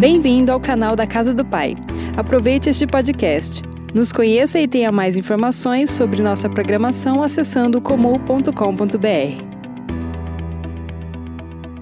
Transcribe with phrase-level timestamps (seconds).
[0.00, 1.74] Bem-vindo ao canal da Casa do Pai.
[2.16, 3.60] Aproveite este podcast.
[3.94, 8.46] Nos conheça e tenha mais informações sobre nossa programação acessando comum.com.br.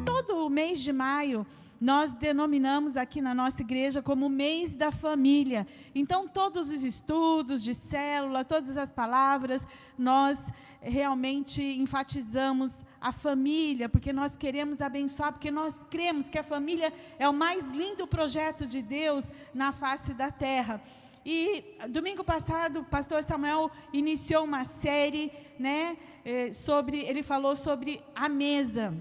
[0.05, 1.47] Todo mês de maio
[1.81, 5.65] nós denominamos aqui na nossa igreja como mês da família.
[5.95, 9.65] Então, todos os estudos de célula, todas as palavras,
[9.97, 10.45] nós
[10.83, 17.29] realmente enfatizamos a família, porque nós queremos abençoar, porque nós cremos que a família é
[17.29, 20.83] o mais lindo projeto de Deus na face da terra.
[21.25, 28.03] E domingo passado, o pastor Samuel iniciou uma série, né, eh, sobre, ele falou sobre
[28.15, 28.95] a mesa.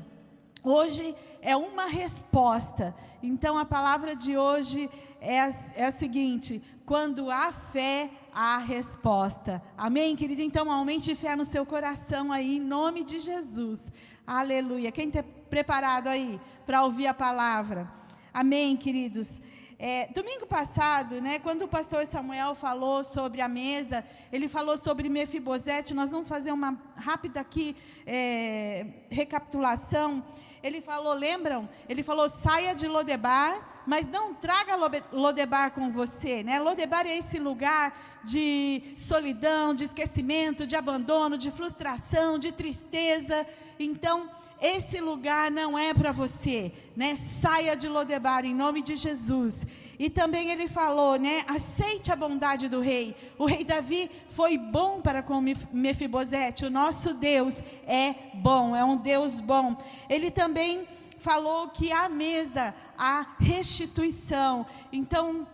[0.63, 2.93] Hoje é uma resposta.
[3.23, 4.89] Então a palavra de hoje
[5.21, 9.59] é a, é a seguinte: quando há fé, há resposta.
[9.75, 10.43] Amém, querido?
[10.43, 13.79] Então aumente fé no seu coração aí, em nome de Jesus.
[14.27, 14.91] Aleluia.
[14.91, 17.91] Quem está preparado aí para ouvir a palavra?
[18.31, 19.41] Amém, queridos.
[19.79, 25.07] É, domingo passado, né, quando o pastor Samuel falou sobre a mesa, ele falou sobre
[25.07, 25.93] Mefibosete.
[25.93, 30.25] Nós vamos fazer uma rápida aqui é, recapitulação.
[30.63, 31.69] Ele falou, lembram?
[31.87, 34.75] Ele falou: saia de Lodebar, mas não traga
[35.11, 36.41] Lodebar com você.
[36.41, 36.59] Né?
[36.59, 43.45] Lodebar é esse lugar de solidão, de esquecimento, de abandono, de frustração, de tristeza.
[43.79, 44.27] Então,
[44.61, 47.15] esse lugar não é para você, né?
[47.15, 49.65] Saia de Lodebar em nome de Jesus.
[49.99, 51.43] E também ele falou, né?
[51.47, 53.15] Aceite a bondade do rei.
[53.37, 55.41] O rei Davi foi bom para com
[55.71, 56.65] Mefibosete.
[56.65, 59.75] O nosso Deus é bom, é um Deus bom.
[60.09, 64.65] Ele também falou que à mesa há restituição.
[64.91, 65.47] Então,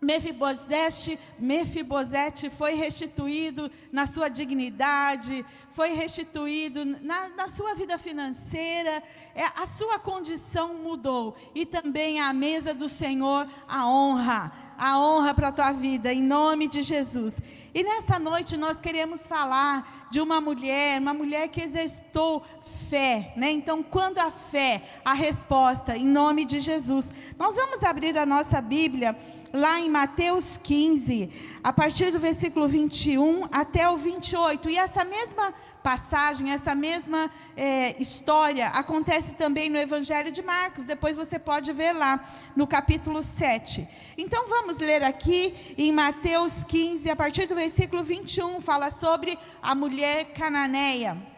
[0.00, 9.02] Mefibosete, Mefibosete foi restituído na sua dignidade, foi restituído na, na sua vida financeira,
[9.34, 11.34] é, a sua condição mudou.
[11.54, 16.22] E também a mesa do Senhor, a honra, a honra para a tua vida, em
[16.22, 17.38] nome de Jesus.
[17.74, 22.42] E nessa noite nós queremos falar de uma mulher, uma mulher que exercitou
[22.88, 23.50] fé, né?
[23.50, 27.10] Então, quando a fé, a resposta, em nome de Jesus.
[27.38, 29.16] Nós vamos abrir a nossa Bíblia
[29.56, 31.32] lá em Mateus 15,
[31.64, 34.68] a partir do versículo 21 até o 28.
[34.68, 35.52] E essa mesma
[35.82, 40.84] passagem, essa mesma é, história acontece também no Evangelho de Marcos.
[40.84, 42.22] Depois você pode ver lá
[42.54, 43.88] no capítulo 7.
[44.18, 49.74] Então vamos ler aqui em Mateus 15, a partir do versículo 21, fala sobre a
[49.74, 51.35] mulher cananeia.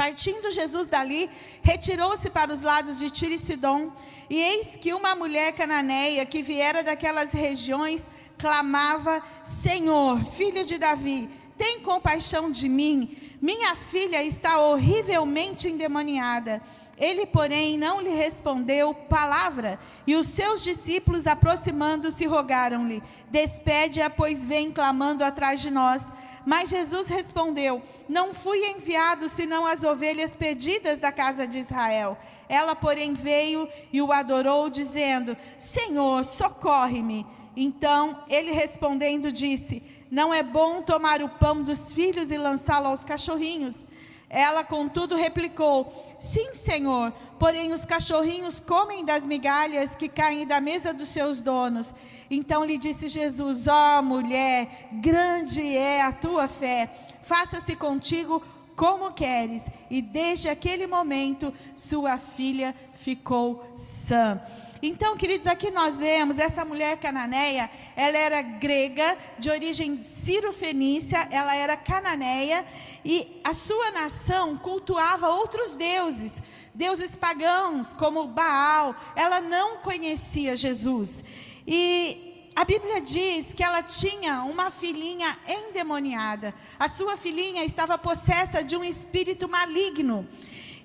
[0.00, 1.28] Partindo Jesus dali,
[1.60, 3.92] retirou-se para os lados de Tiro e Sidom,
[4.30, 8.02] e eis que uma mulher cananeia que viera daquelas regiões
[8.38, 11.28] clamava: Senhor, filho de Davi,
[11.58, 13.14] tem compaixão de mim.
[13.42, 16.62] Minha filha está horrivelmente endemoniada.
[17.00, 24.70] Ele, porém, não lhe respondeu palavra, e os seus discípulos, aproximando-se, rogaram-lhe: Despede-a, pois vem
[24.70, 26.04] clamando atrás de nós.
[26.44, 32.18] Mas Jesus respondeu: Não fui enviado senão as ovelhas perdidas da casa de Israel.
[32.50, 37.26] Ela, porém, veio e o adorou, dizendo: Senhor, socorre-me.
[37.56, 43.02] Então ele respondendo disse: Não é bom tomar o pão dos filhos e lançá-lo aos
[43.04, 43.88] cachorrinhos.
[44.28, 50.92] Ela, contudo, replicou: Sim, Senhor, porém os cachorrinhos comem das migalhas que caem da mesa
[50.92, 51.94] dos seus donos.
[52.30, 56.90] Então lhe disse Jesus: Ó oh, mulher, grande é a tua fé,
[57.22, 58.42] faça-se contigo
[58.76, 59.66] como queres.
[59.90, 64.38] E desde aquele momento, sua filha ficou sã.
[64.82, 71.54] Então, queridos, aqui nós vemos essa mulher cananeia, ela era grega, de origem ciro-fenícia, ela
[71.54, 72.64] era cananeia,
[73.04, 76.32] e a sua nação cultuava outros deuses,
[76.74, 81.22] deuses pagãos, como Baal, ela não conhecia Jesus.
[81.66, 86.54] E a Bíblia diz que ela tinha uma filhinha endemoniada.
[86.78, 90.26] A sua filhinha estava possessa de um espírito maligno.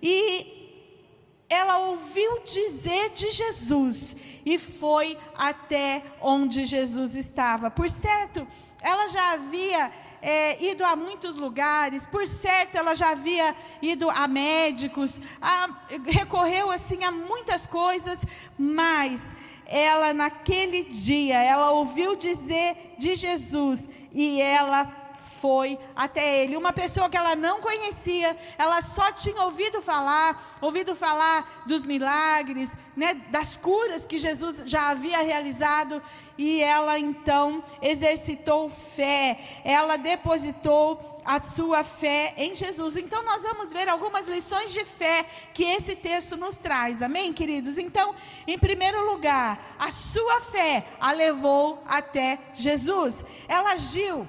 [0.02, 0.55] E
[1.50, 4.16] ela ouviu dizer de Jesus
[4.46, 7.72] e foi até onde Jesus estava.
[7.72, 8.48] Por certo,
[8.82, 9.92] ela já havia
[10.22, 15.70] é, ido a muitos lugares, por certo, ela já havia ido a médicos, a,
[16.06, 18.20] recorreu assim a muitas coisas,
[18.58, 19.22] mas
[19.66, 25.05] ela naquele dia, ela ouviu dizer de Jesus e ela
[25.46, 26.58] foi até ele.
[26.58, 32.72] Uma pessoa que ela não conhecia, ela só tinha ouvido falar, ouvido falar dos milagres,
[32.98, 36.02] né, das curas que Jesus já havia realizado,
[36.36, 42.98] e ela então exercitou fé, ela depositou a sua fé em Jesus.
[42.98, 47.78] Então, nós vamos ver algumas lições de fé que esse texto nos traz, amém, queridos?
[47.78, 48.16] Então,
[48.48, 53.24] em primeiro lugar, a sua fé a levou até Jesus.
[53.48, 54.28] Ela agiu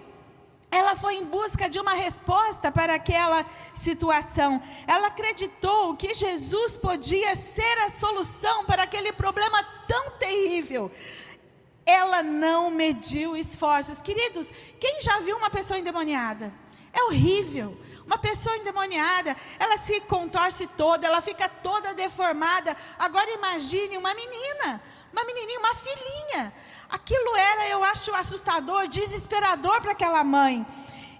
[0.70, 4.62] ela foi em busca de uma resposta para aquela situação.
[4.86, 10.90] Ela acreditou que Jesus podia ser a solução para aquele problema tão terrível.
[11.84, 14.02] Ela não mediu esforços.
[14.02, 16.52] Queridos, quem já viu uma pessoa endemoniada?
[16.92, 17.78] É horrível.
[18.04, 22.76] Uma pessoa endemoniada, ela se contorce toda, ela fica toda deformada.
[22.98, 24.80] Agora imagine uma menina,
[25.12, 26.52] uma menininha, uma filhinha.
[26.88, 30.64] Aquilo era, eu acho, assustador, desesperador para aquela mãe.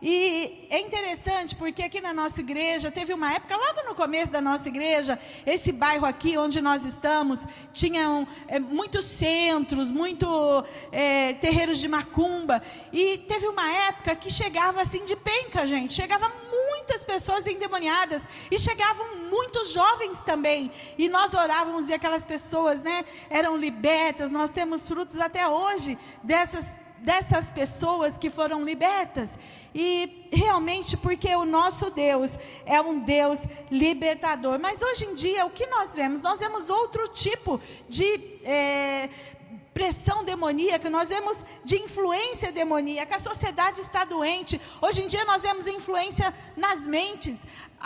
[0.01, 4.41] E é interessante porque aqui na nossa igreja, teve uma época, logo no começo da
[4.41, 7.41] nossa igreja, esse bairro aqui onde nós estamos,
[7.73, 10.27] tinham é, muitos centros, muito
[10.93, 12.63] é, terreiros de macumba.
[12.93, 15.95] E teve uma época que chegava assim de penca, gente.
[15.95, 20.71] Chegava muitas pessoas endemoniadas e chegavam muitos jovens também.
[20.99, 24.31] E nós orávamos e aquelas pessoas, né, eram libertas.
[24.31, 26.67] Nós temos frutos até hoje dessas
[27.07, 29.31] dessas pessoas que foram libertas.
[29.73, 32.33] E realmente, porque o nosso Deus
[32.65, 33.39] é um Deus
[33.71, 34.59] libertador.
[34.59, 36.21] Mas hoje em dia, o que nós vemos?
[36.21, 38.09] Nós vemos outro tipo de.
[38.43, 39.09] É,
[39.73, 44.59] pressão demoníaca, nós vemos de influência demoníaca, a sociedade está doente.
[44.81, 47.37] Hoje em dia nós vemos influência nas mentes.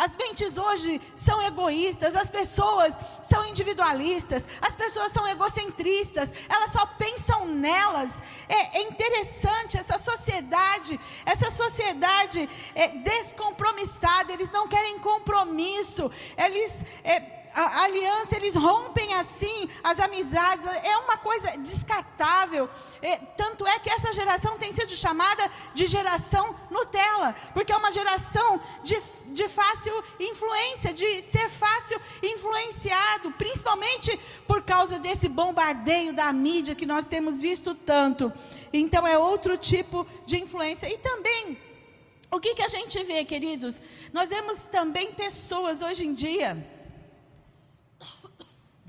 [0.00, 6.86] As mentes hoje são egoístas, as pessoas são individualistas, as pessoas são egocentristas, elas só
[6.86, 8.18] pensam nelas.
[8.48, 16.82] É, é interessante essa sociedade, essa sociedade é, descompromissada, eles não querem compromisso, eles.
[17.04, 22.68] É, a aliança, eles rompem assim as amizades, é uma coisa descartável.
[23.02, 27.90] É, tanto é que essa geração tem sido chamada de geração Nutella, porque é uma
[27.90, 36.32] geração de, de fácil influência, de ser fácil influenciado, principalmente por causa desse bombardeio da
[36.32, 38.32] mídia que nós temos visto tanto.
[38.72, 40.88] Então é outro tipo de influência.
[40.88, 41.58] E também,
[42.30, 43.80] o que, que a gente vê, queridos?
[44.12, 46.79] Nós vemos também pessoas hoje em dia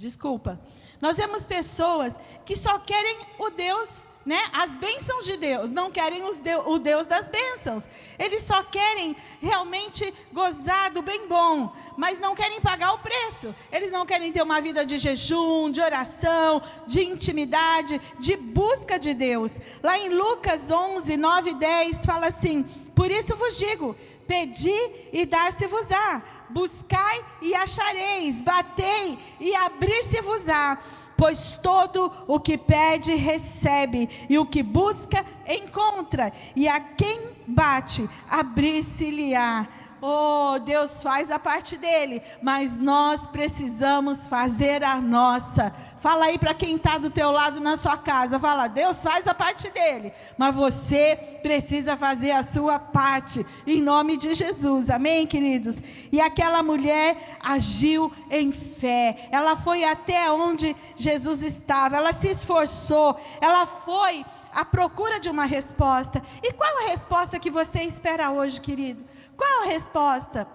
[0.01, 0.59] Desculpa.
[0.99, 4.39] Nós vemos pessoas que só querem o Deus, né?
[4.51, 7.87] As bênçãos de Deus, não querem o Deus das bênçãos.
[8.17, 13.53] Eles só querem realmente gozar do bem bom, mas não querem pagar o preço.
[13.71, 19.13] Eles não querem ter uma vida de jejum, de oração, de intimidade, de busca de
[19.13, 19.51] Deus.
[19.83, 22.63] Lá em Lucas 11, 9 e 10 fala assim:
[22.95, 23.95] Por isso vos digo,
[24.27, 24.79] pedi
[25.11, 30.77] e dar-se-vos-á buscai e achareis, batei e abrir-se-vos-á.
[31.17, 38.09] Pois todo o que pede, recebe, e o que busca, encontra, e a quem bate,
[38.27, 39.67] abrir-se-lhe-á.
[40.03, 45.71] Oh, Deus faz a parte dele, mas nós precisamos fazer a nossa.
[45.99, 49.33] Fala aí para quem está do teu lado na sua casa, fala, Deus faz a
[49.35, 55.79] parte dele, mas você precisa fazer a sua parte, em nome de Jesus, amém, queridos?
[56.11, 63.19] E aquela mulher agiu em fé, ela foi até onde Jesus estava, ela se esforçou,
[63.39, 66.21] ela foi à procura de uma resposta.
[66.43, 69.03] E qual a resposta que você espera hoje, querido?
[69.35, 70.47] Qual a resposta?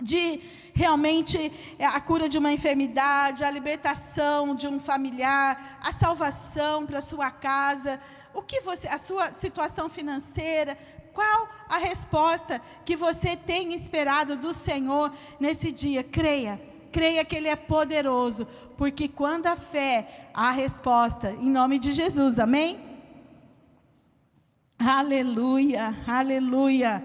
[0.00, 0.40] De
[0.74, 7.00] realmente é, a cura de uma enfermidade, a libertação de um familiar, a salvação para
[7.00, 8.00] sua casa,
[8.34, 10.76] o que você, a sua situação financeira,
[11.12, 16.02] qual a resposta que você tem esperado do Senhor nesse dia?
[16.02, 16.60] Creia,
[16.90, 22.38] creia que Ele é poderoso, porque quando a fé, há resposta, em nome de Jesus,
[22.38, 22.91] amém?
[24.84, 27.04] Aleluia, aleluia.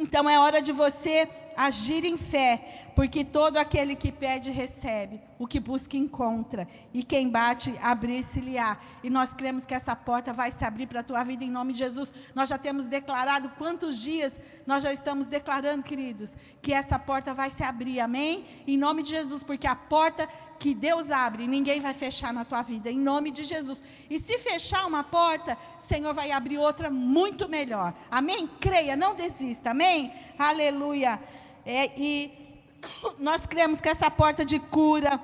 [0.00, 5.46] Então é hora de você agir em fé, porque todo aquele que pede recebe, o
[5.46, 8.76] que busca encontra, e quem bate abrir-se-lhe-á.
[9.04, 11.72] E nós cremos que essa porta vai se abrir para a tua vida em nome
[11.74, 12.12] de Jesus.
[12.34, 14.36] Nós já temos declarado quantos dias
[14.66, 18.00] nós já estamos declarando, queridos, que essa porta vai se abrir.
[18.00, 18.44] Amém?
[18.66, 20.28] Em nome de Jesus, porque a porta
[20.58, 23.80] que Deus abre, ninguém vai fechar na tua vida, em nome de Jesus.
[24.10, 27.94] E se fechar uma porta, o Senhor vai abrir outra muito melhor.
[28.10, 28.50] Amém?
[28.58, 29.70] Creia, não desista.
[29.70, 30.12] Amém?
[30.36, 31.20] Aleluia.
[31.64, 32.47] É, e
[33.18, 35.20] nós cremos que essa porta de cura,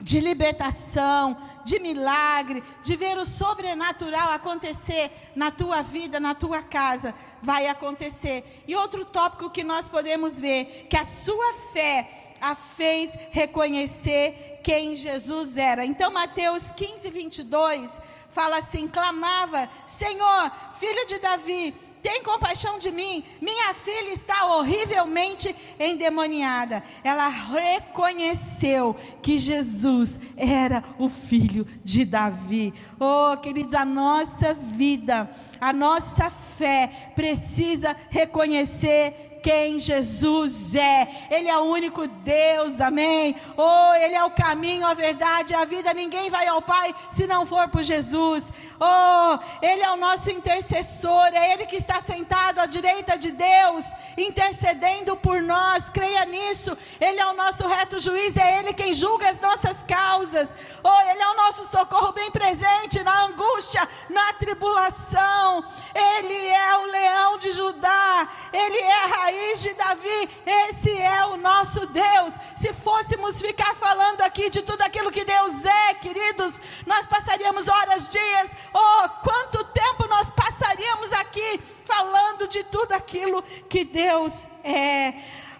[0.00, 7.14] de libertação, de milagre, de ver o sobrenatural acontecer na tua vida, na tua casa,
[7.40, 8.62] vai acontecer.
[8.66, 14.96] E outro tópico que nós podemos ver, que a sua fé a fez reconhecer quem
[14.96, 15.86] Jesus era.
[15.86, 17.90] Então, Mateus 15, 22
[18.30, 20.50] fala assim: clamava, Senhor,
[20.80, 23.24] filho de Davi, tem compaixão de mim.
[23.40, 26.82] Minha filha está horrivelmente endemoniada.
[27.04, 32.74] Ela reconheceu que Jesus era o filho de Davi.
[32.98, 35.30] Oh, queridos, a nossa vida,
[35.60, 36.28] a nossa
[36.58, 41.08] fé precisa reconhecer quem Jesus é.
[41.28, 43.34] Ele é o único Deus, amém?
[43.56, 45.92] Oh, Ele é o caminho, a verdade, a vida.
[45.92, 48.44] Ninguém vai ao Pai se não for por Jesus.
[48.80, 53.84] Oh, Ele é o nosso intercessor, é Ele que está sentado à direita de Deus,
[54.16, 55.90] intercedendo por nós.
[55.90, 56.76] Creia nisso.
[57.00, 60.48] Ele é o nosso reto juiz, é Ele quem julga as nossas causas.
[60.84, 65.64] Oh, Ele é o nosso socorro bem presente na angústia, na tribulação.
[65.94, 70.28] Ele é o leão de Judá, Ele é a raiz raiz de Davi.
[70.46, 72.34] Esse é o nosso Deus.
[72.56, 78.08] Se fôssemos ficar falando aqui de tudo aquilo que Deus é, queridos, nós passaríamos horas,
[78.08, 85.14] dias, oh, quanto tempo nós passaríamos aqui falando de tudo aquilo que Deus é.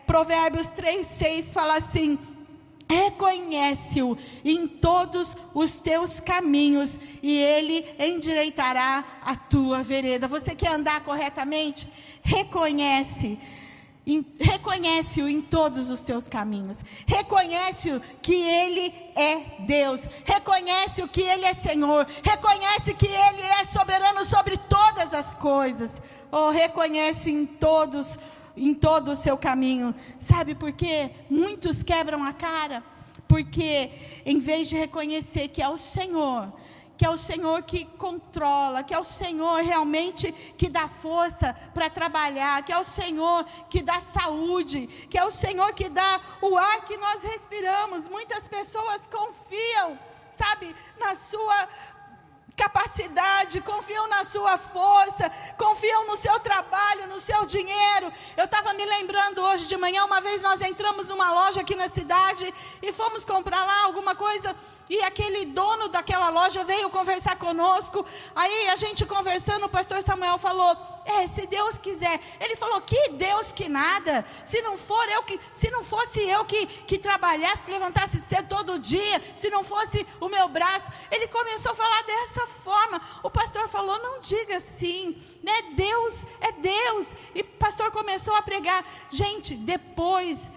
[0.06, 2.18] Provérbios 3:6 fala assim:
[2.88, 10.28] reconhece-o em todos os teus caminhos e ele endireitará a tua vereda.
[10.28, 11.88] Você quer andar corretamente?
[12.22, 13.38] Reconhece
[14.40, 16.78] Reconhece-o em todos os seus caminhos.
[17.06, 20.08] Reconhece-o que Ele é Deus.
[20.24, 22.06] Reconhece-o que Ele é Senhor.
[22.22, 26.02] Reconhece que Ele é soberano sobre todas as coisas.
[26.32, 28.18] Oh, reconhece em todos,
[28.56, 29.94] em todo o seu caminho.
[30.18, 31.12] Sabe por quê?
[31.30, 32.82] Muitos quebram a cara.
[33.28, 33.90] Porque
[34.26, 36.52] em vez de reconhecer que é o Senhor,
[37.02, 41.90] que é o Senhor que controla, que é o Senhor realmente que dá força para
[41.90, 46.56] trabalhar, que é o Senhor que dá saúde, que é o Senhor que dá o
[46.56, 48.06] ar que nós respiramos.
[48.06, 49.98] Muitas pessoas confiam,
[50.30, 51.68] sabe, na sua
[52.56, 58.12] capacidade, confiam na sua força, confiam no seu trabalho, no seu dinheiro.
[58.36, 61.88] Eu estava me lembrando hoje de manhã, uma vez nós entramos numa loja aqui na
[61.88, 64.54] cidade e fomos comprar lá alguma coisa
[64.92, 68.04] e aquele dono daquela loja veio conversar conosco.
[68.34, 72.20] Aí a gente conversando, o pastor Samuel falou: "É, se Deus quiser".
[72.38, 74.24] Ele falou: "Que Deus que nada.
[74.44, 78.48] Se não for eu que, se não fosse eu que que trabalhasse, que levantasse cedo
[78.48, 80.90] todo dia, se não fosse o meu braço".
[81.10, 83.00] Ele começou a falar dessa forma.
[83.22, 85.52] O pastor falou: "Não diga assim, né?
[85.74, 87.14] Deus é Deus".
[87.34, 88.84] E o pastor começou a pregar.
[89.10, 90.50] Gente, depois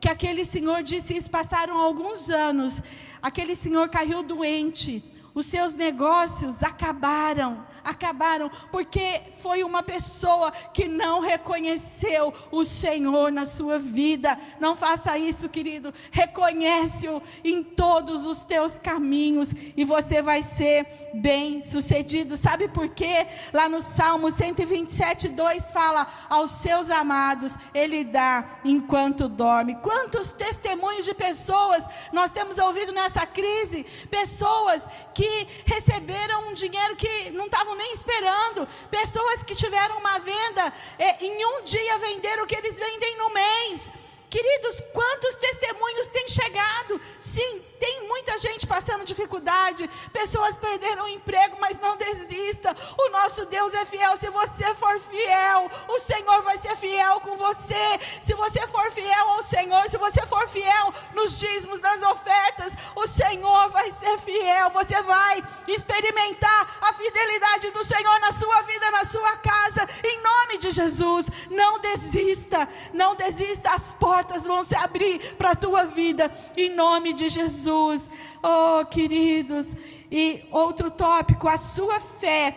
[0.00, 2.82] que aquele senhor disse isso, passaram alguns anos.
[3.20, 11.20] Aquele senhor caiu doente, os seus negócios acabaram acabaram porque foi uma pessoa que não
[11.20, 14.38] reconheceu o Senhor na sua vida.
[14.58, 15.92] Não faça isso, querido.
[16.10, 22.36] Reconhece-o em todos os teus caminhos e você vai ser bem-sucedido.
[22.36, 23.26] Sabe por quê?
[23.52, 29.76] Lá no Salmo 127, 2 fala: Aos seus amados ele dá enquanto dorme.
[29.76, 33.84] Quantos testemunhos de pessoas nós temos ouvido nessa crise?
[34.10, 38.68] Pessoas que receberam um dinheiro que não estavam nem esperando.
[38.90, 43.30] Pessoas que tiveram uma venda, é, em um dia venderam o que eles vendem no
[43.30, 43.90] mês.
[44.28, 47.00] Queridos, quantos testemunhos têm chegado?
[47.32, 52.76] Sim, tem muita gente passando dificuldade, pessoas perderam o emprego, mas não desista.
[52.98, 54.16] O nosso Deus é fiel.
[54.16, 58.00] Se você for fiel, o Senhor vai ser fiel com você.
[58.20, 63.06] Se você for fiel ao Senhor, se você for fiel nos dízimos, nas ofertas, o
[63.06, 64.70] Senhor vai ser fiel.
[64.70, 70.58] Você vai experimentar a fidelidade do Senhor na sua vida, na sua casa, em nome
[70.58, 71.26] de Jesus.
[71.48, 73.70] Não desista, não desista.
[73.70, 77.90] As portas vão se abrir para a tua vida, em nome de Jesus.
[77.90, 78.08] Jesus.
[78.42, 79.74] Oh, queridos.
[80.10, 82.56] E outro tópico, a sua fé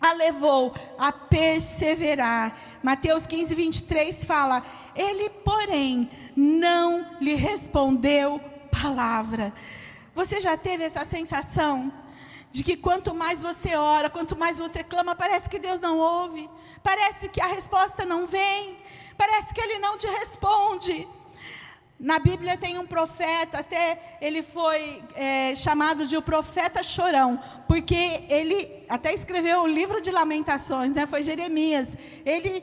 [0.00, 2.58] a levou a perseverar.
[2.82, 4.62] Mateus 15, 23 fala:
[4.94, 9.52] Ele, porém, não lhe respondeu palavra.
[10.14, 11.92] Você já teve essa sensação?
[12.50, 16.48] De que quanto mais você ora, quanto mais você clama, parece que Deus não ouve,
[16.84, 18.78] parece que a resposta não vem,
[19.16, 21.08] parece que Ele não te responde.
[22.04, 28.24] Na Bíblia tem um profeta, até ele foi é, chamado de o profeta chorão, porque
[28.28, 31.06] ele até escreveu o livro de lamentações, né?
[31.06, 31.88] foi Jeremias.
[32.26, 32.62] Ele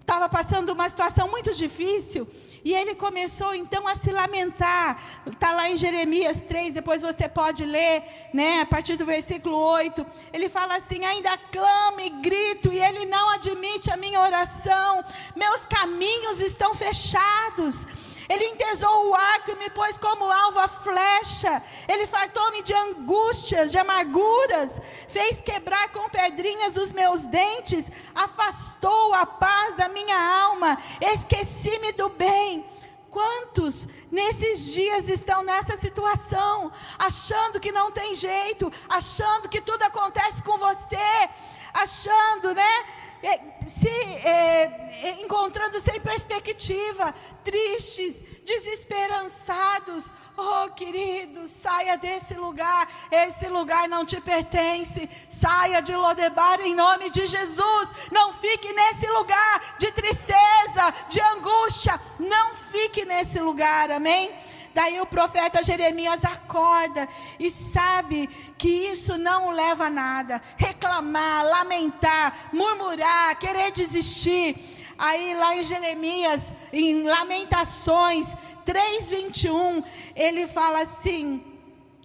[0.00, 2.28] estava passando uma situação muito difícil
[2.64, 5.20] e ele começou então a se lamentar.
[5.26, 10.06] Está lá em Jeremias 3, depois você pode ler, né, a partir do versículo 8.
[10.32, 15.66] Ele fala assim: Ainda clamo e grito, e ele não admite a minha oração, meus
[15.66, 17.84] caminhos estão fechados
[18.30, 21.60] Ele entesou o arco e me pôs como alvo a flecha.
[21.88, 24.80] Ele fartou-me de angústias, de amarguras.
[25.08, 27.86] Fez quebrar com pedrinhas os meus dentes.
[28.14, 30.78] Afastou a paz da minha alma.
[31.00, 32.64] Esqueci-me do bem.
[33.10, 40.40] Quantos nesses dias estão nessa situação, achando que não tem jeito, achando que tudo acontece
[40.44, 41.28] com você,
[41.74, 42.84] achando, né?
[43.22, 44.62] É, se é,
[45.02, 50.10] é, encontrando sem perspectiva, tristes, desesperançados.
[50.36, 52.88] Oh, querido, saia desse lugar.
[53.10, 55.08] Esse lugar não te pertence.
[55.28, 57.88] Saia de Lodebar em nome de Jesus.
[58.10, 62.00] Não fique nesse lugar de tristeza, de angústia.
[62.18, 63.90] Não fique nesse lugar.
[63.90, 64.32] Amém?
[64.74, 67.08] Daí o profeta Jeremias acorda
[67.38, 70.40] e sabe que isso não leva a nada.
[70.56, 74.78] Reclamar, lamentar, murmurar, querer desistir.
[74.96, 78.28] Aí lá em Jeremias, em Lamentações
[78.64, 79.82] 3:21,
[80.14, 81.42] ele fala assim: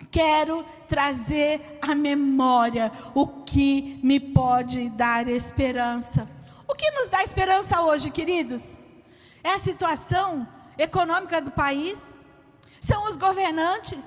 [0.09, 6.27] quero trazer à memória o que me pode dar esperança.
[6.67, 8.63] O que nos dá esperança hoje, queridos?
[9.43, 12.14] É a situação econômica do país?
[12.85, 14.03] São os governantes,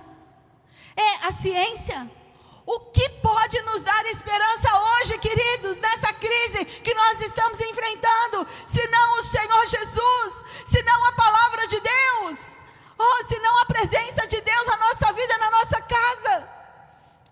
[0.96, 2.10] é a ciência.
[2.66, 8.86] O que pode nos dar esperança hoje, queridos, nessa crise que nós estamos enfrentando, se
[8.88, 12.56] não o Senhor Jesus, se não a palavra de Deus,
[12.98, 16.48] oh, se não a presença de Deus na nossa vida, na nossa casa?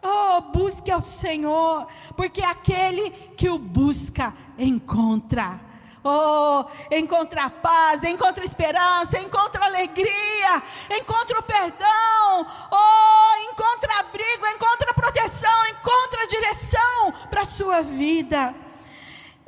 [0.03, 1.87] Oh, busque ao Senhor,
[2.17, 5.61] porque aquele que o busca encontra.
[6.09, 10.63] Oh, encontra paz, encontra esperança, encontra alegria,
[11.01, 18.55] encontra o perdão, oh, encontra abrigo, encontra proteção, encontra direção para a sua vida.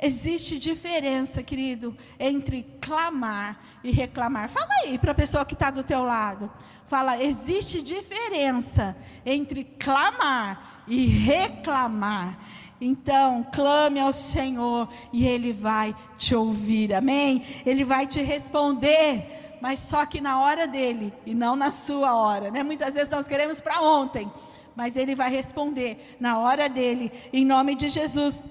[0.01, 4.47] Existe diferença, querido, entre clamar e reclamar.
[4.47, 6.49] Fala aí para a pessoa que está do teu lado.
[6.87, 12.39] Fala, existe diferença entre clamar e reclamar.
[12.79, 17.43] Então, clame ao Senhor e Ele vai te ouvir, amém?
[17.65, 22.49] Ele vai te responder, mas só que na hora dele e não na sua hora,
[22.49, 22.63] né?
[22.63, 24.31] Muitas vezes nós queremos para ontem,
[24.77, 28.41] mas Ele vai responder na hora dele, em nome de Jesus.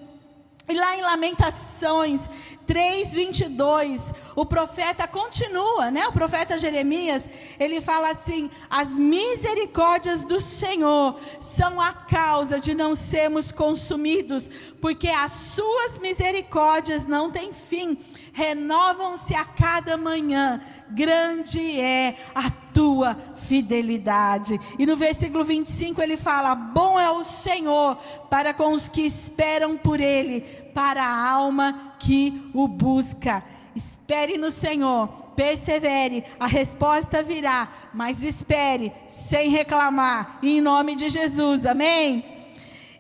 [0.69, 2.29] E lá em Lamentações
[2.67, 6.07] 3:22, o profeta continua, né?
[6.07, 7.25] O profeta Jeremias,
[7.59, 14.51] ele fala assim: "As misericórdias do Senhor são a causa de não sermos consumidos,
[14.83, 17.97] porque as suas misericórdias não têm fim,
[18.39, 20.61] renovam-se a cada manhã.
[20.89, 23.17] Grande é a tua
[23.49, 24.61] fidelidade.
[24.79, 27.97] E no versículo 25 ele fala: Bom é o Senhor
[28.31, 33.43] para com os que esperam por Ele, para a alma que o busca.
[33.75, 41.67] Espere no Senhor, persevere, a resposta virá, mas espere sem reclamar, em nome de Jesus,
[41.67, 42.38] amém?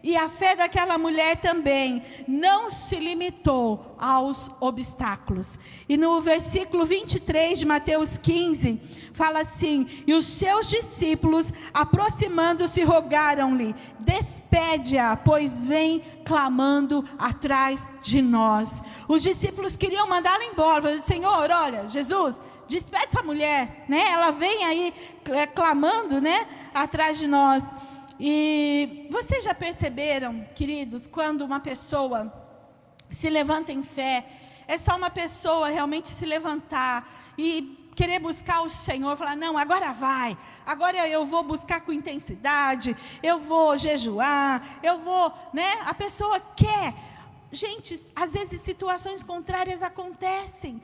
[0.02, 5.58] E a fé daquela mulher também não se limitou aos obstáculos.
[5.88, 8.80] E no versículo 23 de Mateus 15,
[9.12, 18.80] fala assim: E os seus discípulos, aproximando-se, rogaram-lhe: Despede-a, pois vem clamando atrás de nós.
[19.08, 20.82] Os discípulos queriam mandá-la embora.
[20.82, 24.11] Falaram, Senhor, olha, Jesus, despede essa mulher, né?
[24.11, 24.94] Ela vem aí
[25.54, 26.46] clamando, né?
[26.72, 27.64] Atrás de nós.
[28.18, 32.33] E vocês já perceberam, queridos, quando uma pessoa
[33.11, 34.26] se levanta em fé,
[34.66, 39.92] é só uma pessoa realmente se levantar e querer buscar o Senhor, falar: não, agora
[39.92, 45.78] vai, agora eu vou buscar com intensidade, eu vou jejuar, eu vou, né?
[45.87, 46.94] A pessoa quer.
[47.50, 50.83] Gente, às vezes situações contrárias acontecem,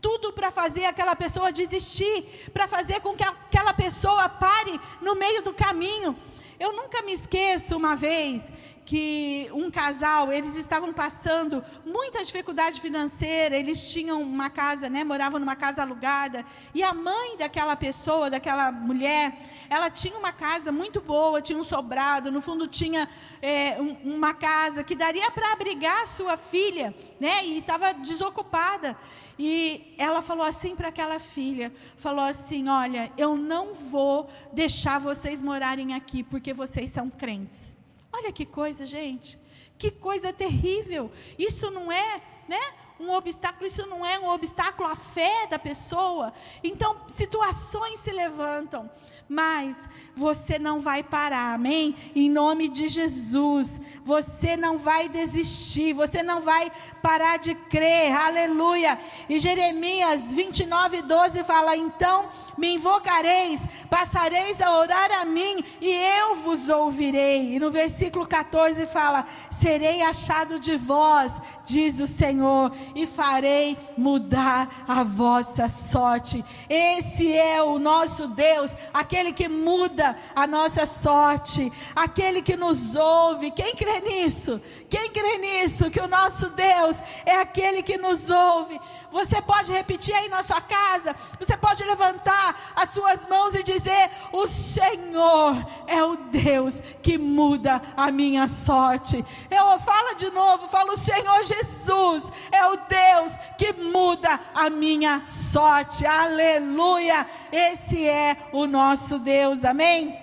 [0.00, 5.42] tudo para fazer aquela pessoa desistir, para fazer com que aquela pessoa pare no meio
[5.42, 6.16] do caminho.
[6.62, 8.48] Eu nunca me esqueço uma vez
[8.84, 15.38] que um casal, eles estavam passando muita dificuldade financeira, eles tinham uma casa, né, moravam
[15.38, 21.00] numa casa alugada, e a mãe daquela pessoa, daquela mulher, ela tinha uma casa muito
[21.00, 23.08] boa, tinha um sobrado, no fundo tinha
[23.40, 28.96] é, um, uma casa que daria para abrigar a sua filha, né, e estava desocupada.
[29.38, 35.40] E ela falou assim para aquela filha, falou assim, olha, eu não vou deixar vocês
[35.40, 37.76] morarem aqui, porque vocês são crentes.
[38.12, 39.38] Olha que coisa, gente.
[39.78, 41.10] Que coisa terrível.
[41.38, 42.60] Isso não é, né?
[43.02, 46.32] um obstáculo, isso não é um obstáculo à fé da pessoa.
[46.62, 48.88] Então, situações se levantam
[49.28, 49.76] mas
[50.14, 51.96] você não vai parar, amém?
[52.14, 56.70] Em nome de Jesus, você não vai desistir, você não vai
[57.02, 58.98] parar de crer, aleluia.
[59.28, 66.36] E Jeremias 29, 12 fala: Então me invocareis, passareis a orar a mim, e eu
[66.36, 67.54] vos ouvirei.
[67.54, 71.32] E no versículo 14 fala: Serei achado de vós,
[71.64, 76.44] diz o Senhor, e farei mudar a vossa sorte.
[76.68, 82.96] Esse é o nosso Deus, aquele aquele que muda a nossa sorte, aquele que nos
[82.96, 83.50] ouve.
[83.50, 84.58] Quem crê nisso?
[84.88, 85.90] Quem crê nisso?
[85.90, 88.80] Que o nosso Deus é aquele que nos ouve.
[89.12, 94.10] Você pode repetir aí na sua casa, você pode levantar as suas mãos e dizer:
[94.32, 95.54] O Senhor
[95.86, 99.22] é o Deus que muda a minha sorte.
[99.50, 105.22] Eu falo de novo, falo: O Senhor Jesus é o Deus que muda a minha
[105.26, 106.06] sorte.
[106.06, 107.26] Aleluia!
[107.52, 110.18] Esse é o nosso Deus, amém?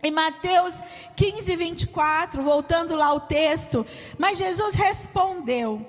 [0.00, 0.74] Em Mateus
[1.16, 3.84] 15, 24, voltando lá ao texto,
[4.16, 5.84] mas Jesus respondeu: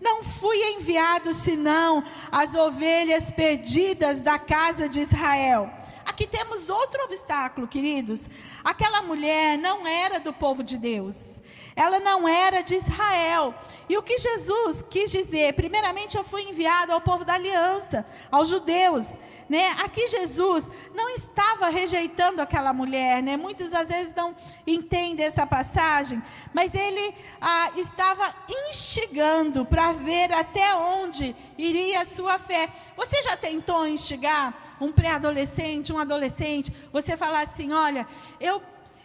[0.00, 5.70] Não fui enviado senão as ovelhas perdidas da casa de Israel.
[6.04, 8.26] Aqui temos outro obstáculo, queridos.
[8.64, 11.40] Aquela mulher não era do povo de Deus,
[11.78, 13.54] ela não era de Israel.
[13.88, 15.54] E o que Jesus quis dizer?
[15.54, 19.06] Primeiramente, eu fui enviado ao povo da aliança, aos judeus.
[19.48, 19.70] Né?
[19.78, 23.36] Aqui Jesus não estava rejeitando aquela mulher, né?
[23.36, 24.36] Muitos às vezes não
[24.66, 28.34] entendem essa passagem, mas ele ah, estava
[28.68, 32.68] instigando para ver até onde iria a sua fé.
[32.94, 36.70] Você já tentou instigar um pré-adolescente, um adolescente?
[36.92, 38.06] Você falar assim, olha,
[38.38, 38.60] eu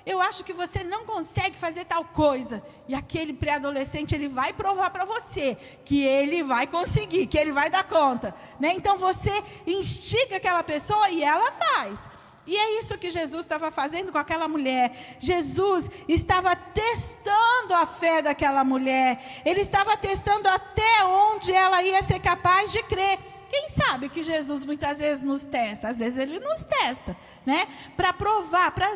[0.05, 2.61] eu acho que você não consegue fazer tal coisa.
[2.87, 7.69] E aquele pré-adolescente, ele vai provar para você que ele vai conseguir, que ele vai
[7.69, 8.35] dar conta.
[8.59, 8.73] Né?
[8.73, 9.31] Então você
[9.65, 11.99] instiga aquela pessoa e ela faz.
[12.45, 15.15] E é isso que Jesus estava fazendo com aquela mulher.
[15.19, 19.41] Jesus estava testando a fé daquela mulher.
[19.45, 23.17] Ele estava testando até onde ela ia ser capaz de crer.
[23.53, 25.89] Quem sabe que Jesus muitas vezes nos testa?
[25.89, 27.67] Às vezes ele nos testa, né?
[27.95, 28.89] Para provar, para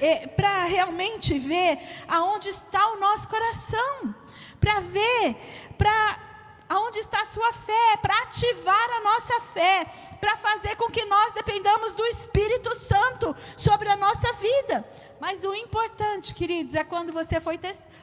[0.00, 1.78] é, realmente ver
[2.08, 4.14] aonde está o nosso coração,
[4.58, 5.36] para ver,
[5.76, 6.18] para
[6.70, 9.86] aonde está a sua fé, para ativar a nossa fé,
[10.18, 14.86] para fazer com que nós dependamos do Espírito Santo sobre a nossa vida.
[15.22, 17.40] Mas o importante, queridos, é quando você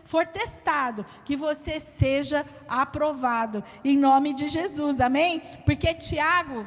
[0.06, 5.42] for testado, que você seja aprovado, em nome de Jesus, amém?
[5.66, 6.66] Porque Tiago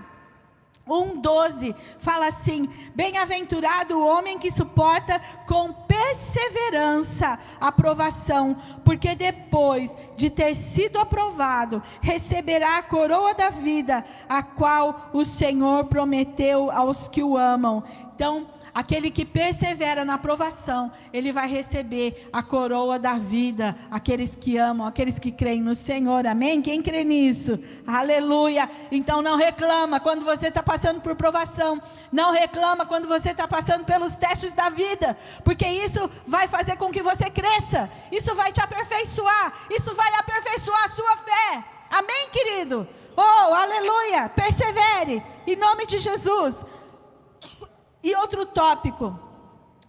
[0.86, 10.28] 1,12 fala assim: Bem-aventurado o homem que suporta com perseverança a provação, porque depois de
[10.28, 17.22] ter sido aprovado, receberá a coroa da vida, a qual o Senhor prometeu aos que
[17.22, 17.82] o amam.
[18.14, 23.76] Então, Aquele que persevera na provação, ele vai receber a coroa da vida.
[23.90, 26.26] Aqueles que amam, aqueles que creem no Senhor.
[26.26, 26.62] Amém?
[26.62, 27.58] Quem crê nisso?
[27.86, 28.70] Aleluia.
[28.90, 31.82] Então não reclama quando você está passando por provação.
[32.10, 35.18] Não reclama quando você está passando pelos testes da vida.
[35.44, 37.90] Porque isso vai fazer com que você cresça.
[38.10, 39.52] Isso vai te aperfeiçoar.
[39.70, 41.64] Isso vai aperfeiçoar a sua fé.
[41.90, 42.88] Amém, querido?
[43.14, 44.30] Oh, aleluia.
[44.30, 45.22] Persevere.
[45.46, 46.56] Em nome de Jesus.
[48.02, 49.18] E outro tópico,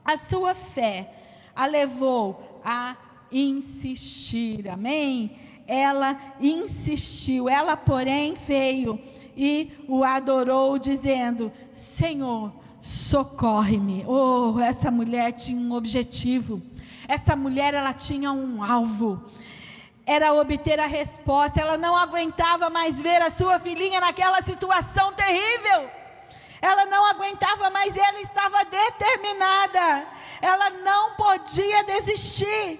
[0.05, 1.11] a sua fé
[1.55, 2.95] a levou a
[3.31, 5.37] insistir, amém?
[5.65, 8.99] Ela insistiu, ela, porém, veio
[9.35, 14.03] e o adorou, dizendo: Senhor, socorre-me.
[14.05, 16.61] Oh, essa mulher tinha um objetivo,
[17.07, 19.23] essa mulher, ela tinha um alvo
[20.05, 21.61] era obter a resposta.
[21.61, 25.89] Ela não aguentava mais ver a sua filhinha naquela situação terrível
[26.63, 30.07] ela não aguentava mais, ela estava determinada,
[30.41, 32.79] ela não podia desistir,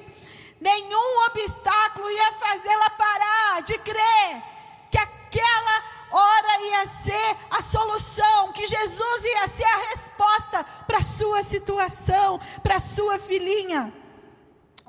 [0.62, 4.42] nenhum obstáculo ia fazê-la parar de crer
[4.90, 11.04] que aquela hora ia ser a solução, que Jesus ia ser a resposta para a
[11.04, 13.94] sua situação, para a sua filhinha.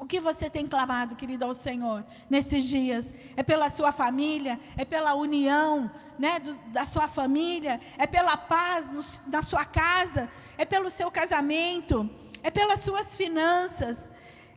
[0.04, 3.10] O que você tem clamado, querido, ao Senhor nesses dias?
[3.34, 8.90] É pela sua família, é pela união né, do, da sua família, é pela paz
[8.90, 9.00] no,
[9.32, 12.06] na sua casa, é pelo seu casamento,
[12.42, 14.06] é pelas suas finanças.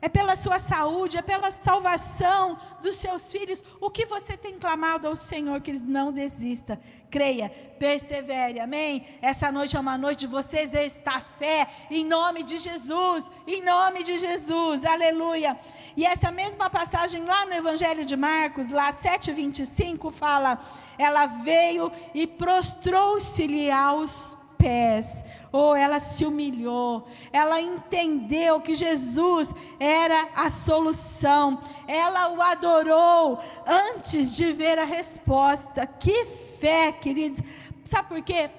[0.02, 3.64] É pela sua saúde, é pela salvação dos seus filhos.
[3.82, 6.80] O que você tem clamado ao Senhor, que Ele não desista.
[7.10, 9.06] Creia, persevere, amém?
[9.22, 14.04] Essa noite é uma noite de você exercitar fé, em nome de Jesus, em nome
[14.04, 15.58] de Jesus, aleluia.
[15.96, 20.60] E essa mesma passagem lá no Evangelho de Marcos, lá 7,25, fala:
[20.98, 29.50] ela veio e prostrou-se-lhe aos pés ou oh, ela se humilhou, ela entendeu que Jesus
[29.80, 35.88] era a solução, ela o adorou antes de ver a resposta.
[35.88, 36.26] Que
[36.60, 37.42] fé, queridos!
[37.86, 38.50] Sabe por quê?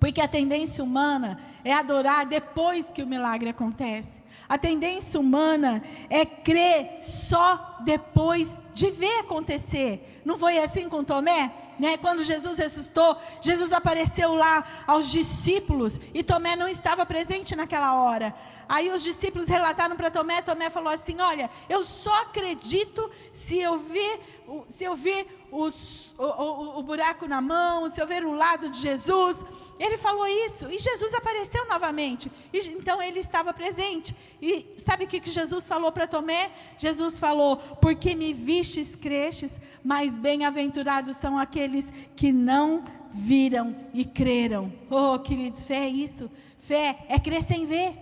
[0.00, 4.22] Porque a tendência humana é adorar depois que o milagre acontece.
[4.48, 10.20] A tendência humana é crer só depois de ver acontecer.
[10.24, 11.52] Não foi assim com Tomé?
[11.78, 11.96] Né?
[11.98, 18.34] Quando Jesus ressuscitou, Jesus apareceu lá aos discípulos e Tomé não estava presente naquela hora.
[18.68, 23.78] Aí os discípulos relataram para Tomé, Tomé falou assim: Olha, eu só acredito se eu
[23.78, 24.20] ver,
[24.68, 28.68] se eu ver os, o, o, o buraco na mão, se eu ver o lado
[28.68, 29.44] de Jesus.
[29.78, 32.32] Ele falou isso e Jesus apareceu novamente.
[32.52, 34.16] E, então ele estava presente.
[34.40, 36.50] E sabe o que, que Jesus falou para Tomé?
[36.78, 39.52] Jesus falou: Porque me vistes, crestes,
[39.82, 44.72] mas bem-aventurados são aqueles que não viram e creram.
[44.90, 46.30] Oh, queridos, fé é isso.
[46.58, 47.94] Fé é crer sem ver.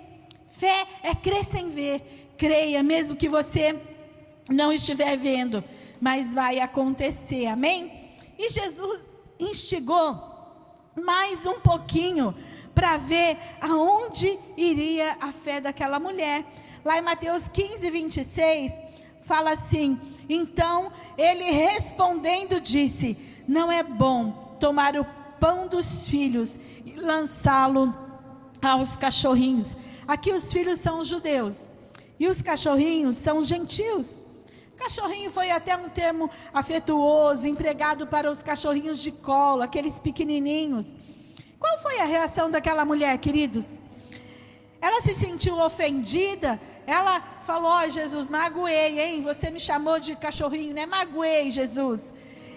[0.48, 2.33] Fé é crer sem ver.
[2.37, 3.79] Creia, mesmo que você
[4.50, 5.62] não estiver vendo,
[6.00, 7.46] mas vai acontecer.
[7.46, 8.12] Amém?
[8.38, 9.00] E Jesus
[9.38, 10.35] instigou
[10.96, 12.35] mais um pouquinho
[12.74, 16.44] para ver aonde iria a fé daquela mulher.
[16.85, 18.72] Lá em Mateus 15, 26,
[19.26, 25.06] fala assim: Então ele respondendo disse: Não é bom tomar o
[25.40, 27.94] pão dos filhos e lançá-lo
[28.62, 29.76] aos cachorrinhos.
[30.06, 31.68] Aqui os filhos são os judeus
[32.18, 34.18] e os cachorrinhos são os gentios.
[34.76, 40.94] Cachorrinho foi até um termo afetuoso, empregado para os cachorrinhos de colo, aqueles pequenininhos.
[41.58, 43.78] Qual foi a reação daquela mulher, queridos?
[44.80, 46.60] Ela se sentiu ofendida.
[46.87, 49.23] Ela falou: oh, Jesus, magoei, hein?
[49.23, 50.87] Você me chamou de cachorrinho, né?
[50.87, 52.12] Magoei, Jesus.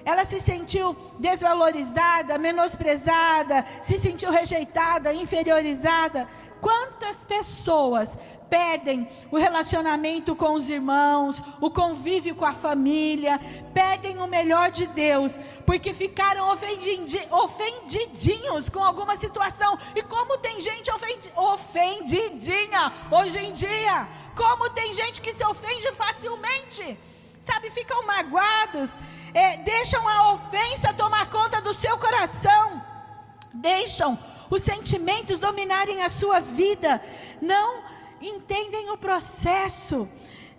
[0.08, 6.30] Ela se sentiu desvalorizada, menosprezada, se sentiu rejeitada, inferiorizada.
[6.62, 8.12] Quantas pessoas
[8.50, 13.40] perdem o relacionamento com os irmãos, o convívio com a família,
[13.74, 15.34] perdem o melhor de Deus,
[15.66, 19.78] porque ficaram ofendidinhos com alguma situação.
[19.96, 20.92] E como tem gente
[21.36, 26.98] ofendidinha hoje em dia, como tem gente que se ofende facilmente,
[27.46, 28.92] sabe, ficam magoados,
[29.34, 32.82] é, deixam a ofensa tomar conta do seu coração,
[33.54, 34.18] deixam
[34.50, 37.02] os sentimentos dominarem a sua vida,
[37.42, 37.84] não
[38.22, 40.08] entendem o processo,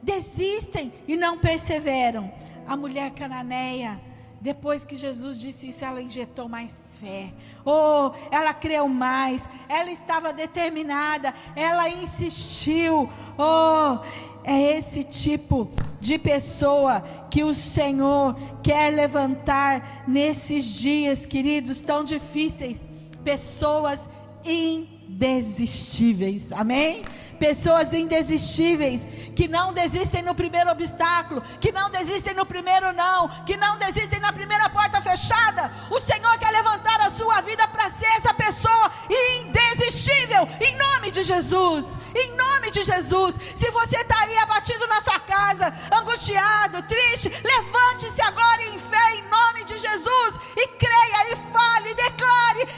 [0.03, 2.33] desistem e não perseveram.
[2.67, 4.01] A mulher cananeia,
[4.41, 7.33] depois que Jesus disse isso, ela injetou mais fé.
[7.65, 13.11] Oh, ela creu mais, ela estava determinada, ela insistiu.
[13.37, 13.99] Oh,
[14.45, 15.71] é esse tipo
[16.01, 22.85] de pessoa que o Senhor quer levantar nesses dias, queridos, tão difíceis.
[23.29, 24.01] Pessoas
[24.43, 26.51] indesistíveis.
[26.51, 27.05] Amém?
[27.39, 33.57] pessoas indesistíveis, que não desistem no primeiro obstáculo, que não desistem no primeiro não, que
[33.57, 35.71] não desistem na primeira porta fechada.
[35.91, 41.23] O Senhor quer levantar a sua vida para ser essa pessoa indesistível, em nome de
[41.23, 41.97] Jesus.
[42.15, 43.35] Em nome de Jesus.
[43.55, 49.29] Se você está aí abatido na sua casa, angustiado, triste, levante-se agora em fé, em
[49.29, 52.69] nome de Jesus, e creia, e fale, e declare: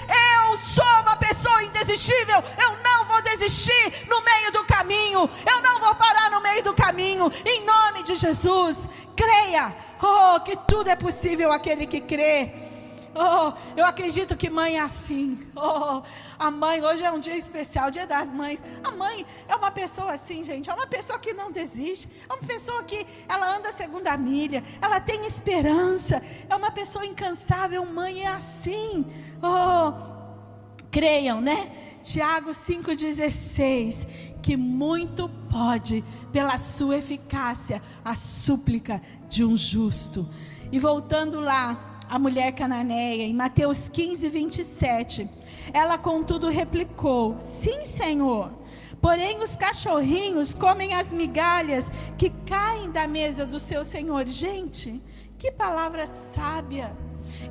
[1.92, 5.28] eu não vou desistir no meio do caminho.
[5.46, 7.30] Eu não vou parar no meio do caminho.
[7.44, 8.76] Em nome de Jesus,
[9.16, 9.74] creia.
[10.02, 12.52] Oh, que tudo é possível aquele que crê.
[13.12, 15.38] Oh, eu acredito que mãe é assim.
[15.56, 16.00] Oh,
[16.38, 18.62] a mãe, hoje é um dia especial, dia das mães.
[18.84, 20.70] A mãe é uma pessoa assim, gente.
[20.70, 22.08] É uma pessoa que não desiste.
[22.28, 24.62] É uma pessoa que ela anda segunda milha.
[24.80, 26.22] Ela tem esperança.
[26.48, 27.84] É uma pessoa incansável.
[27.84, 29.04] Mãe é assim.
[29.42, 30.19] Oh,
[30.90, 31.70] creiam, né?
[32.02, 34.06] Tiago 5,16
[34.42, 40.26] que muito pode, pela sua eficácia, a súplica de um justo.
[40.72, 45.30] E voltando lá, a mulher cananeia, em Mateus 15, 27,
[45.72, 48.52] ela contudo replicou: Sim, Senhor.
[49.00, 54.26] Porém, os cachorrinhos comem as migalhas que caem da mesa do seu senhor.
[54.26, 55.00] Gente,
[55.38, 56.94] que palavra sábia.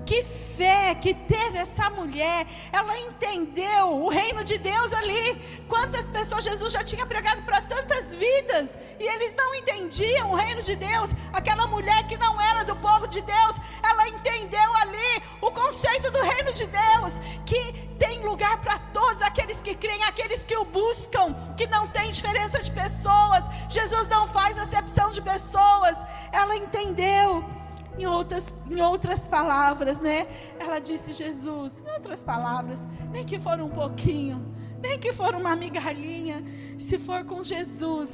[0.06, 0.24] Que
[0.60, 2.46] fé que teve essa mulher.
[2.72, 5.42] Ela entendeu o reino de Deus ali.
[5.68, 10.62] Quantas pessoas Jesus já tinha pregado para tantas vidas e eles não entendiam o reino
[10.62, 11.10] de Deus.
[11.32, 16.22] Aquela mulher que não era do povo de Deus, ela entendeu ali o conceito do
[16.22, 17.14] reino de Deus,
[17.46, 22.12] que tem lugar para todos aqueles que creem, aqueles que o buscam, que não tem
[22.12, 23.44] diferença de pessoas.
[23.70, 25.98] Jesus não faz acepção de pessoas.
[26.32, 27.59] Ela entendeu.
[28.00, 30.26] Em outras, em outras palavras, né?
[30.58, 35.54] Ela disse: Jesus, em outras palavras, nem que for um pouquinho, nem que for uma
[35.54, 36.42] migalhinha,
[36.78, 38.10] se for com Jesus,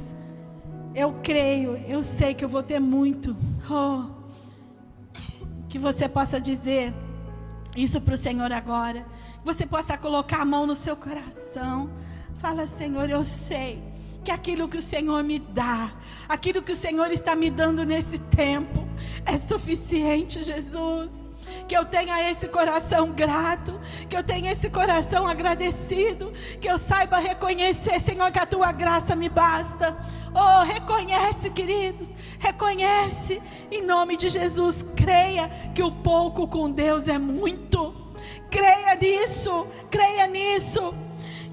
[0.95, 3.38] eu creio, eu sei que eu vou ter muito.
[3.69, 4.12] Oh,
[5.69, 6.91] que você possa dizer
[7.76, 9.06] isso para o Senhor agora.
[9.39, 11.91] Que você possa colocar a mão no seu coração.
[12.38, 13.84] Fala, Senhor, eu sei
[14.24, 15.93] que aquilo que o Senhor me dá,
[16.28, 18.85] aquilo que o Senhor está me dando nesse tempo,
[19.25, 21.12] é suficiente, Jesus.
[21.67, 26.31] Que eu tenha esse coração grato, que eu tenha esse coração agradecido,
[26.62, 29.97] que eu saiba reconhecer, Senhor, que a tua graça me basta.
[30.34, 37.17] Oh, reconhece, queridos, reconhece, em nome de Jesus, creia que o pouco com Deus é
[37.17, 37.93] muito.
[38.49, 40.93] Creia nisso, creia nisso,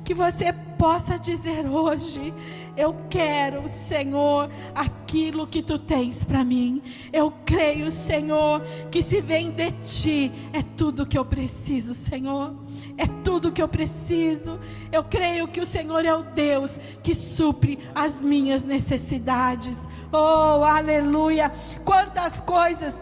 [0.04, 0.52] que você
[0.82, 2.34] possa dizer hoje:
[2.76, 6.82] eu quero, Senhor, aquilo que tu tens para mim.
[7.12, 12.56] Eu creio, Senhor, que se vem de ti é tudo que eu preciso, Senhor.
[12.98, 14.58] É tudo que eu preciso.
[14.90, 19.80] Eu creio que o Senhor é o Deus que supre as minhas necessidades.
[20.12, 21.52] Oh, aleluia!
[21.84, 23.00] Quantas coisas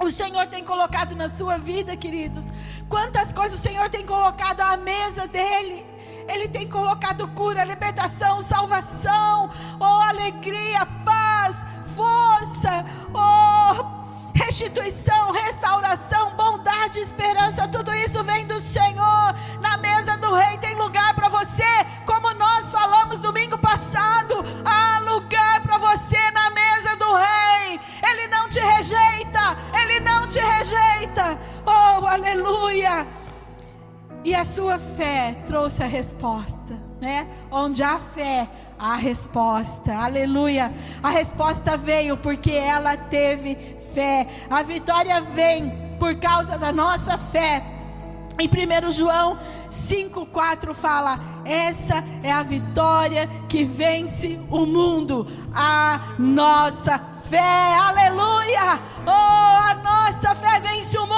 [0.00, 2.46] o Senhor tem colocado na sua vida, queridos.
[2.88, 5.93] Quantas coisas o Senhor tem colocado à mesa dele.
[6.28, 11.56] Ele tem colocado cura, libertação, salvação, oh alegria, paz,
[11.94, 19.34] força, oh restituição, restauração, bondade, esperança, tudo isso vem do Senhor.
[19.60, 21.62] Na mesa do rei tem lugar para você,
[22.04, 27.80] como nós falamos domingo passado, há lugar para você na mesa do rei.
[28.10, 31.38] Ele não te rejeita, ele não te rejeita.
[31.64, 33.23] Oh, aleluia!
[34.24, 37.28] E a sua fé trouxe a resposta, né?
[37.50, 39.94] Onde há fé, há resposta.
[39.94, 40.72] Aleluia.
[41.02, 44.26] A resposta veio porque ela teve fé.
[44.48, 47.62] A vitória vem por causa da nossa fé.
[48.38, 49.38] Em 1 João
[49.70, 58.80] 5,4 fala: Essa é a vitória que vence o mundo, a nossa fé, aleluia.
[59.06, 61.13] Oh, a nossa fé vence o mundo,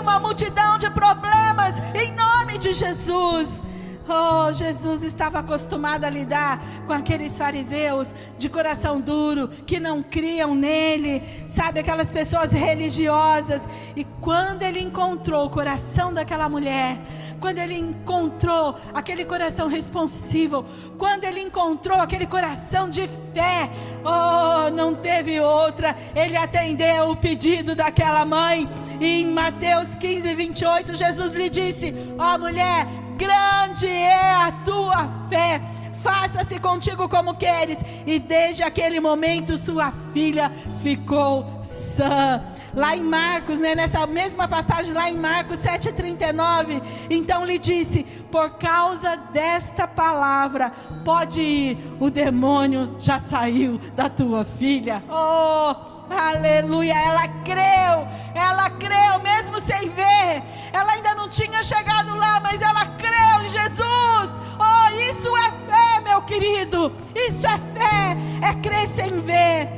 [0.00, 3.62] uma multidão de problemas, em nome de Jesus.
[4.12, 10.52] Oh, Jesus estava acostumado a lidar com aqueles fariseus de coração duro, que não criam
[10.52, 13.62] nele, sabe, aquelas pessoas religiosas.
[13.94, 16.98] E quando ele encontrou o coração daquela mulher,
[17.38, 20.64] quando ele encontrou aquele coração responsível,
[20.98, 23.70] quando ele encontrou aquele coração de fé,
[24.04, 28.68] oh, não teve outra, ele atendeu o pedido daquela mãe.
[29.00, 32.86] E em Mateus 15, 28, Jesus lhe disse: Ó oh, mulher,
[33.20, 35.60] grande é a tua fé.
[35.96, 37.78] Faça-se contigo como queres.
[38.06, 40.50] E desde aquele momento sua filha
[40.82, 42.42] ficou sã.
[42.72, 46.80] Lá em Marcos, né, nessa mesma passagem, lá em Marcos 7,39,
[47.10, 50.70] então lhe disse: Por causa desta palavra,
[51.04, 55.02] pode ir, o demônio já saiu da tua filha.
[55.10, 55.99] Oh!
[56.10, 60.42] Aleluia, ela creu, ela creu mesmo sem ver.
[60.72, 64.30] Ela ainda não tinha chegado lá, mas ela creu em Jesus.
[64.58, 66.92] Oh, isso é fé, meu querido.
[67.14, 69.68] Isso é fé, é crer sem ver.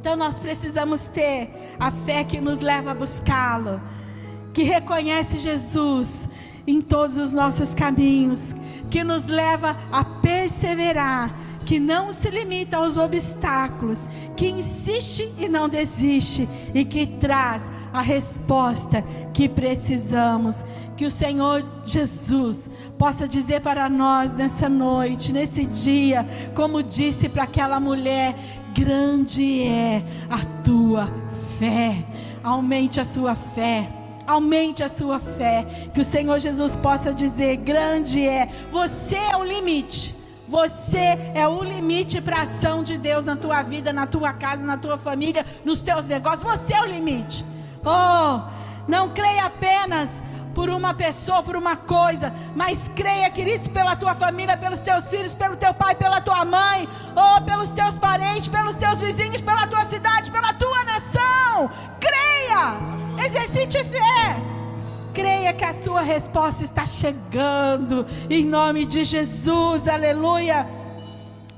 [0.00, 1.48] Então nós precisamos ter
[1.78, 3.80] a fé que nos leva a buscá-lo,
[4.52, 6.28] que reconhece Jesus
[6.66, 8.40] em todos os nossos caminhos,
[8.90, 15.68] que nos leva a perseverar que não se limita aos obstáculos, que insiste e não
[15.68, 20.64] desiste e que traz a resposta que precisamos.
[20.96, 26.24] Que o Senhor Jesus possa dizer para nós nessa noite, nesse dia,
[26.54, 28.36] como disse para aquela mulher:
[28.72, 31.12] grande é a tua
[31.58, 32.04] fé.
[32.42, 33.88] Aumente a sua fé.
[34.26, 35.88] Aumente a sua fé.
[35.92, 38.48] Que o Senhor Jesus possa dizer: grande é.
[38.70, 40.14] Você é o limite.
[40.54, 44.62] Você é o limite para a ação de Deus na tua vida, na tua casa,
[44.62, 46.44] na tua família, nos teus negócios.
[46.44, 47.44] Você é o limite.
[47.84, 48.40] Oh,
[48.86, 50.08] não creia apenas
[50.54, 55.34] por uma pessoa, por uma coisa, mas creia, queridos, pela tua família, pelos teus filhos,
[55.34, 59.66] pelo teu pai, pela tua mãe, ou oh, pelos teus parentes, pelos teus vizinhos, pela
[59.66, 61.68] tua cidade, pela tua nação.
[62.00, 63.26] Creia!
[63.26, 64.53] Exercite fé.
[65.14, 68.04] Creia que a sua resposta está chegando.
[68.28, 69.86] Em nome de Jesus.
[69.86, 70.66] Aleluia.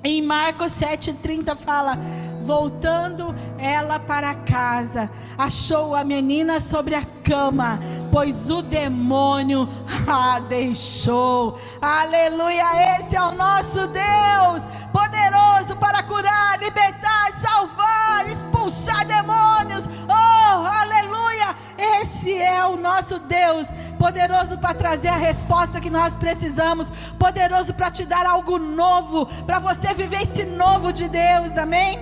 [0.05, 1.99] Em Marcos 7,30 fala:
[2.45, 7.81] Voltando ela para casa, achou a menina sobre a cama,
[8.13, 9.67] pois o demônio
[10.07, 11.59] a deixou.
[11.81, 12.99] Aleluia!
[13.01, 19.85] Esse é o nosso Deus, poderoso para curar, libertar, salvar, expulsar demônios.
[21.79, 23.67] Esse é o nosso Deus
[23.99, 29.59] poderoso para trazer a resposta que nós precisamos, poderoso para te dar algo novo, para
[29.59, 31.99] você viver esse novo de Deus, amém?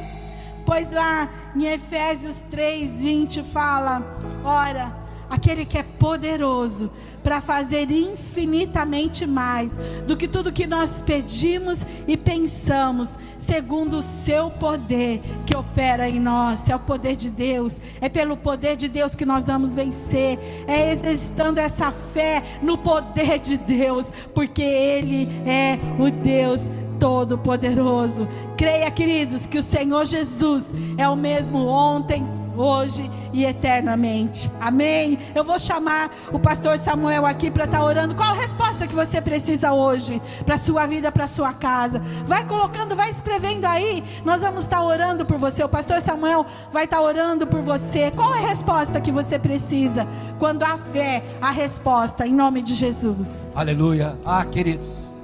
[0.66, 4.02] Pois lá em Efésios 3, 20 fala:
[4.44, 6.90] Ora, aquele que é poderoso
[7.22, 9.74] para fazer infinitamente mais
[10.06, 16.20] do que tudo que nós pedimos e pensamos, segundo o seu poder que opera em
[16.20, 16.68] nós.
[16.68, 20.92] É o poder de Deus, é pelo poder de Deus que nós vamos vencer, é
[20.92, 26.60] exercitando essa fé no poder de Deus, porque Ele é o Deus
[26.98, 28.28] Todo-Poderoso.
[28.56, 32.24] Creia, queridos, que o Senhor Jesus é o mesmo ontem,
[32.56, 34.50] hoje e eternamente.
[34.60, 35.18] Amém.
[35.34, 38.14] Eu vou chamar o pastor Samuel aqui para estar tá orando.
[38.14, 42.00] Qual a resposta que você precisa hoje para sua vida, para sua casa?
[42.26, 44.02] Vai colocando, vai escrevendo aí.
[44.24, 45.62] Nós vamos estar tá orando por você.
[45.64, 48.10] O pastor Samuel vai estar tá orando por você.
[48.10, 50.06] Qual a resposta que você precisa?
[50.38, 53.50] Quando há fé, a resposta em nome de Jesus.
[53.54, 54.18] Aleluia.
[54.24, 55.14] Ah, queridos.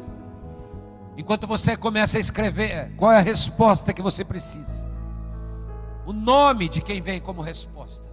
[1.17, 4.90] Enquanto você começa a escrever, qual é a resposta que você precisa?
[6.11, 8.05] O nome de quem vem como resposta.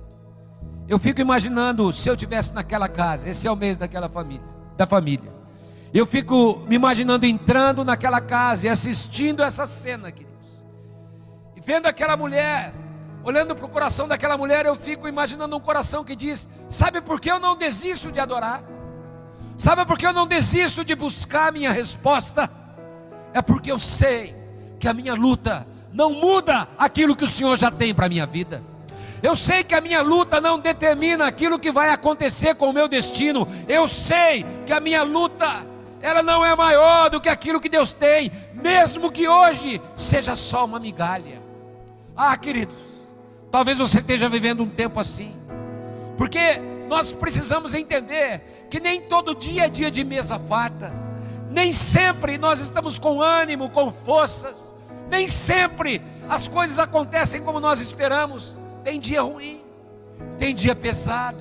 [0.87, 4.45] Eu fico imaginando se eu tivesse naquela casa, esse é o mês daquela família,
[4.77, 5.33] da família.
[5.91, 10.63] Eu fico me imaginando entrando naquela casa e assistindo essa cena, queridos.
[11.55, 12.71] E vendo aquela mulher,
[13.23, 17.19] olhando para o coração daquela mulher, eu fico imaginando um coração que diz: Sabe por
[17.19, 18.63] que eu não desisto de adorar?
[19.57, 22.47] Sabe por que eu não desisto de buscar minha resposta?
[23.33, 24.35] é porque eu sei
[24.79, 28.25] que a minha luta não muda aquilo que o Senhor já tem para a minha
[28.25, 28.63] vida.
[29.21, 32.87] Eu sei que a minha luta não determina aquilo que vai acontecer com o meu
[32.87, 33.47] destino.
[33.67, 35.65] Eu sei que a minha luta,
[36.01, 40.65] ela não é maior do que aquilo que Deus tem, mesmo que hoje seja só
[40.65, 41.41] uma migalha.
[42.15, 42.75] Ah, queridos,
[43.51, 45.35] talvez você esteja vivendo um tempo assim,
[46.15, 50.93] porque nós precisamos entender que nem todo dia é dia de mesa farta.
[51.49, 54.73] Nem sempre nós estamos com ânimo, com forças.
[55.09, 58.59] Nem sempre as coisas acontecem como nós esperamos.
[58.83, 59.61] Tem dia ruim,
[60.37, 61.39] tem dia pesado,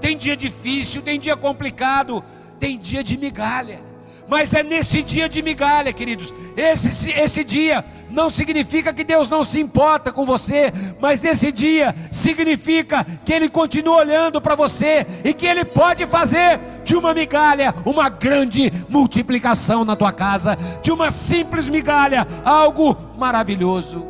[0.00, 2.24] tem dia difícil, tem dia complicado,
[2.58, 3.80] tem dia de migalha.
[4.28, 6.34] Mas é nesse dia de migalha, queridos.
[6.56, 11.94] Esse, esse dia não significa que Deus não se importa com você, mas esse dia
[12.10, 17.74] significa que Ele continua olhando para você e que Ele pode fazer de uma migalha
[17.84, 24.06] uma grande multiplicação na tua casa, de uma simples migalha algo maravilhoso.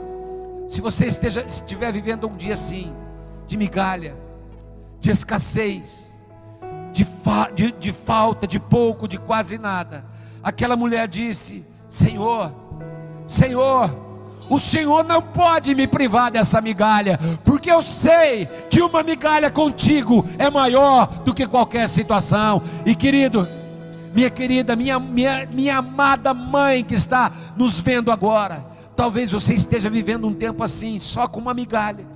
[0.68, 2.92] Se você esteja, estiver vivendo um dia assim,
[3.46, 4.16] de migalha,
[4.98, 6.05] de escassez,
[6.96, 10.02] de, fa de, de falta, de pouco, de quase nada.
[10.42, 12.50] Aquela mulher disse: Senhor,
[13.26, 13.94] Senhor,
[14.48, 20.26] o Senhor não pode me privar dessa migalha, porque eu sei que uma migalha contigo
[20.38, 22.62] é maior do que qualquer situação.
[22.86, 23.46] E querido,
[24.14, 28.64] minha querida, minha, minha, minha amada mãe que está nos vendo agora,
[28.96, 32.06] talvez você esteja vivendo um tempo assim, só com uma migalha,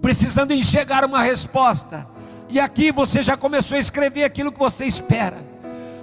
[0.00, 2.13] precisando enxergar uma resposta
[2.54, 5.38] e aqui você já começou a escrever aquilo que você espera.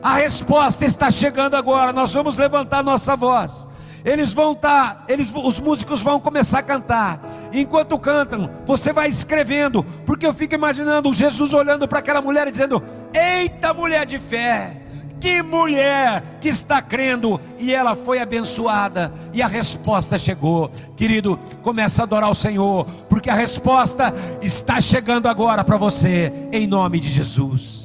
[0.04, 1.94] A resposta está chegando agora.
[1.94, 3.70] Nós vamos levantar nossa voz.
[4.04, 7.22] Eles vão estar, tá, eles, os músicos vão começar a cantar.
[7.54, 12.52] Enquanto cantam, você vai escrevendo, porque eu fico imaginando Jesus olhando para aquela mulher e
[12.52, 12.84] dizendo:
[13.14, 14.81] Eita, mulher de fé!
[15.22, 20.72] Que mulher que está crendo e ela foi abençoada e a resposta chegou.
[20.98, 24.12] Querido, começa a adorar o Senhor, porque a resposta
[24.42, 27.81] está chegando agora para você em nome de Jesus.